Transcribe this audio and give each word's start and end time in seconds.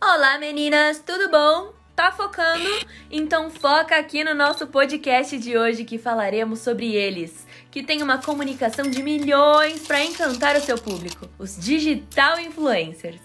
Olá 0.00 0.36
meninas, 0.38 0.98
tudo 0.98 1.30
bom? 1.30 1.72
Tá 1.96 2.12
focando? 2.12 2.68
Então 3.10 3.50
foca 3.50 3.96
aqui 3.96 4.22
no 4.22 4.34
nosso 4.34 4.66
podcast 4.66 5.38
de 5.38 5.56
hoje 5.56 5.84
que 5.84 5.96
falaremos 5.96 6.58
sobre 6.58 6.94
eles, 6.94 7.46
que 7.70 7.82
têm 7.82 8.02
uma 8.02 8.18
comunicação 8.18 8.90
de 8.90 9.02
milhões 9.02 9.86
para 9.86 10.04
encantar 10.04 10.54
o 10.54 10.60
seu 10.60 10.76
público, 10.76 11.26
os 11.38 11.58
digital 11.58 12.38
influencers. 12.38 13.22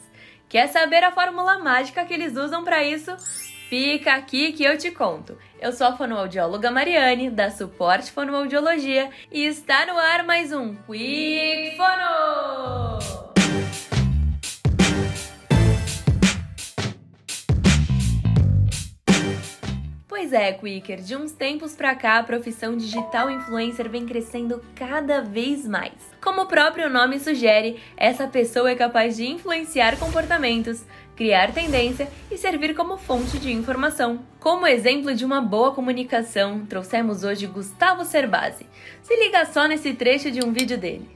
Quer 0.47 0.67
saber 0.67 1.03
a 1.03 1.11
fórmula 1.11 1.59
mágica 1.59 2.05
que 2.05 2.13
eles 2.13 2.37
usam 2.37 2.63
para 2.63 2.81
isso? 2.81 3.11
Fica 3.69 4.13
aqui 4.13 4.53
que 4.53 4.63
eu 4.63 4.77
te 4.77 4.91
conto. 4.91 5.37
Eu 5.59 5.73
sou 5.73 5.87
a 5.87 5.97
fonoaudióloga 5.97 6.71
Mariane, 6.71 7.29
da 7.29 7.51
Suporte 7.51 8.11
Fonoaudiologia, 8.13 9.09
e 9.29 9.45
está 9.45 9.85
no 9.85 9.97
ar 9.97 10.23
mais 10.23 10.53
um 10.53 10.75
Quick 10.75 11.75
Fono! 11.75 12.80
Pois 20.21 20.33
é, 20.33 20.53
Quicker, 20.53 21.01
de 21.01 21.15
uns 21.15 21.31
tempos 21.31 21.73
pra 21.73 21.95
cá 21.95 22.19
a 22.19 22.23
profissão 22.23 22.77
digital 22.77 23.31
influencer 23.31 23.89
vem 23.89 24.05
crescendo 24.05 24.61
cada 24.75 25.19
vez 25.19 25.67
mais. 25.67 25.93
Como 26.21 26.43
o 26.43 26.45
próprio 26.45 26.91
nome 26.91 27.19
sugere, 27.19 27.79
essa 27.97 28.27
pessoa 28.27 28.69
é 28.69 28.75
capaz 28.75 29.17
de 29.17 29.25
influenciar 29.25 29.97
comportamentos, 29.97 30.83
criar 31.15 31.51
tendência 31.51 32.07
e 32.29 32.37
servir 32.37 32.75
como 32.75 32.97
fonte 32.97 33.39
de 33.39 33.51
informação. 33.51 34.19
Como 34.39 34.67
exemplo 34.67 35.15
de 35.15 35.25
uma 35.25 35.41
boa 35.41 35.71
comunicação, 35.71 36.67
trouxemos 36.67 37.23
hoje 37.23 37.47
Gustavo 37.47 38.05
Cerbasi. 38.05 38.67
Se 39.01 39.15
liga 39.15 39.43
só 39.47 39.67
nesse 39.67 39.91
trecho 39.95 40.29
de 40.29 40.45
um 40.45 40.53
vídeo 40.53 40.77
dele. 40.77 41.09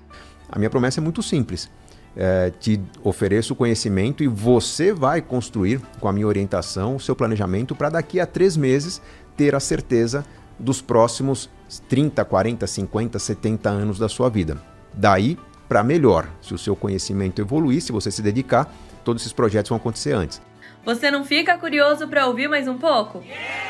A 0.49 0.57
minha 0.57 0.71
promessa 0.71 0.99
é 0.99 1.03
muito 1.03 1.21
simples. 1.21 1.69
É, 2.17 2.49
te 2.49 2.79
ofereço 3.03 3.55
conhecimento 3.55 4.23
e 4.23 4.27
você 4.27 4.93
vai 4.93 5.21
construir, 5.21 5.81
com 5.99 6.07
a 6.07 6.13
minha 6.13 6.27
orientação, 6.27 6.95
o 6.95 6.99
seu 6.99 7.15
planejamento 7.15 7.75
para 7.75 7.89
daqui 7.89 8.19
a 8.19 8.25
três 8.25 8.55
meses 8.55 9.01
ter 9.35 9.53
a 9.53 9.59
certeza 9.59 10.25
dos 10.57 10.81
próximos 10.81 11.49
30, 11.89 12.23
40, 12.23 12.65
50, 12.65 13.19
70 13.19 13.69
anos 13.69 13.99
da 13.99 14.07
sua 14.07 14.29
vida. 14.29 14.57
Daí 14.93 15.37
para 15.67 15.83
melhor. 15.83 16.27
Se 16.41 16.53
o 16.53 16.57
seu 16.57 16.75
conhecimento 16.75 17.41
evoluir, 17.41 17.81
se 17.81 17.91
você 17.91 18.11
se 18.11 18.21
dedicar, 18.21 18.73
todos 19.03 19.21
esses 19.21 19.33
projetos 19.33 19.69
vão 19.69 19.77
acontecer 19.77 20.13
antes. 20.13 20.41
Você 20.83 21.09
não 21.09 21.25
fica 21.25 21.57
curioso 21.57 22.07
para 22.07 22.27
ouvir 22.27 22.47
mais 22.47 22.67
um 22.67 22.77
pouco? 22.77 23.23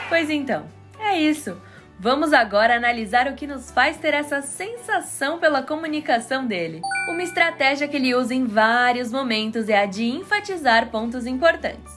Pois 0.10 0.30
então, 0.30 0.66
é 1.00 1.20
isso. 1.20 1.56
Vamos 1.98 2.34
agora 2.34 2.76
analisar 2.76 3.26
o 3.28 3.36
que 3.36 3.48
nos 3.48 3.72
faz 3.72 3.98
ter 3.98 4.14
essa 4.14 4.42
sensação 4.42 5.40
pela 5.40 5.64
comunicação 5.64 6.46
dele. 6.46 6.82
Uma 7.10 7.24
estratégia 7.24 7.88
que 7.88 7.96
ele 7.96 8.14
usa 8.14 8.36
em 8.36 8.46
vários 8.46 9.12
momentos 9.12 9.70
é 9.70 9.82
a 9.82 9.86
de 9.86 10.04
enfatizar 10.04 10.90
pontos 10.92 11.26
importantes. 11.26 11.94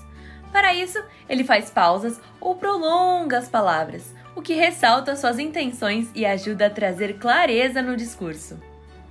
Para 0.53 0.73
isso, 0.73 1.03
ele 1.29 1.43
faz 1.43 1.71
pausas 1.71 2.21
ou 2.41 2.55
prolonga 2.55 3.39
as 3.39 3.49
palavras, 3.49 4.15
o 4.37 4.41
que 4.41 4.55
ressalta 4.55 5.17
suas 5.17 5.39
intenções 5.39 6.09
e 6.15 6.25
ajuda 6.25 6.67
a 6.67 6.71
trazer 6.71 7.19
clareza 7.19 7.83
no 7.83 7.97
discurso. 7.97 8.57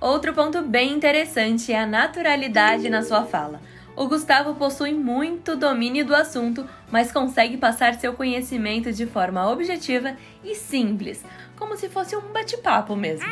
Outro 0.00 0.32
ponto 0.32 0.62
bem 0.62 0.92
interessante 0.92 1.70
é 1.70 1.80
a 1.80 1.86
naturalidade 1.86 2.88
na 2.88 3.02
sua 3.02 3.24
fala. 3.24 3.60
O 3.98 4.06
Gustavo 4.06 4.54
possui 4.54 4.92
muito 4.92 5.56
domínio 5.56 6.06
do 6.06 6.14
assunto, 6.14 6.64
mas 6.88 7.10
consegue 7.10 7.56
passar 7.56 7.94
seu 7.94 8.12
conhecimento 8.12 8.92
de 8.92 9.04
forma 9.06 9.50
objetiva 9.50 10.14
e 10.44 10.54
simples, 10.54 11.24
como 11.56 11.76
se 11.76 11.88
fosse 11.88 12.14
um 12.14 12.32
bate-papo 12.32 12.94
mesmo. 12.94 13.26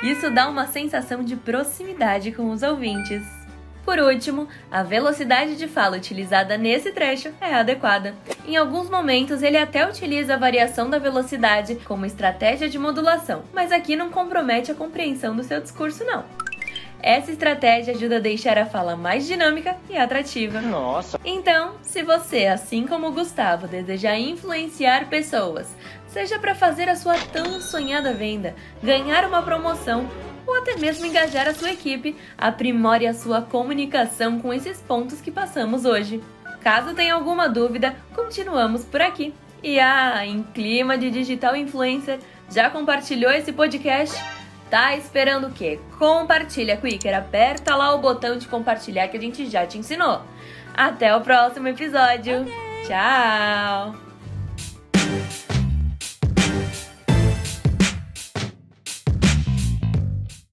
Isso 0.00 0.30
dá 0.30 0.48
uma 0.48 0.68
sensação 0.68 1.24
de 1.24 1.34
proximidade 1.34 2.30
com 2.30 2.52
os 2.52 2.62
ouvintes. 2.62 3.24
Por 3.84 3.98
último, 3.98 4.46
a 4.70 4.84
velocidade 4.84 5.56
de 5.56 5.66
fala 5.66 5.96
utilizada 5.96 6.56
nesse 6.56 6.92
trecho 6.92 7.34
é 7.40 7.52
adequada. 7.54 8.14
Em 8.46 8.56
alguns 8.56 8.88
momentos, 8.88 9.42
ele 9.42 9.58
até 9.58 9.84
utiliza 9.84 10.34
a 10.34 10.38
variação 10.38 10.88
da 10.88 11.00
velocidade 11.00 11.74
como 11.84 12.06
estratégia 12.06 12.68
de 12.68 12.78
modulação, 12.78 13.42
mas 13.52 13.72
aqui 13.72 13.96
não 13.96 14.08
compromete 14.08 14.70
a 14.70 14.74
compreensão 14.76 15.34
do 15.34 15.42
seu 15.42 15.60
discurso, 15.60 16.04
não. 16.04 16.24
Essa 17.02 17.32
estratégia 17.32 17.92
ajuda 17.92 18.18
a 18.18 18.20
deixar 18.20 18.56
a 18.56 18.64
fala 18.64 18.94
mais 18.94 19.26
dinâmica 19.26 19.76
e 19.90 19.96
atrativa. 19.96 20.60
Nossa! 20.60 21.18
Então, 21.24 21.74
se 21.82 22.00
você, 22.04 22.46
assim 22.46 22.86
como 22.86 23.08
o 23.08 23.12
Gustavo, 23.12 23.66
deseja 23.66 24.16
influenciar 24.16 25.08
pessoas, 25.08 25.74
seja 26.06 26.38
para 26.38 26.54
fazer 26.54 26.88
a 26.88 26.94
sua 26.94 27.14
tão 27.32 27.60
sonhada 27.60 28.14
venda, 28.14 28.54
ganhar 28.80 29.24
uma 29.24 29.42
promoção 29.42 30.08
ou 30.46 30.54
até 30.54 30.76
mesmo 30.76 31.04
engajar 31.04 31.48
a 31.48 31.54
sua 31.54 31.72
equipe, 31.72 32.16
aprimore 32.38 33.06
a 33.06 33.14
sua 33.14 33.42
comunicação 33.42 34.38
com 34.38 34.54
esses 34.54 34.80
pontos 34.80 35.20
que 35.20 35.30
passamos 35.30 35.84
hoje. 35.84 36.22
Caso 36.60 36.94
tenha 36.94 37.14
alguma 37.14 37.48
dúvida, 37.48 37.96
continuamos 38.14 38.84
por 38.84 39.02
aqui. 39.02 39.34
E 39.60 39.80
ah, 39.80 40.24
em 40.24 40.42
clima 40.42 40.96
de 40.96 41.10
digital 41.10 41.56
influencer, 41.56 42.20
já 42.48 42.70
compartilhou 42.70 43.32
esse 43.32 43.52
podcast? 43.52 44.14
Tá 44.72 44.96
esperando 44.96 45.48
o 45.48 45.52
quê? 45.52 45.78
Compartilha, 45.98 46.78
Quicker. 46.78 47.14
Aperta 47.14 47.76
lá 47.76 47.94
o 47.94 47.98
botão 47.98 48.38
de 48.38 48.48
compartilhar 48.48 49.06
que 49.08 49.18
a 49.18 49.20
gente 49.20 49.44
já 49.44 49.66
te 49.66 49.76
ensinou. 49.76 50.22
Até 50.74 51.14
o 51.14 51.20
próximo 51.20 51.68
episódio. 51.68 52.40
Okay. 52.40 52.86
Tchau! 52.86 54.11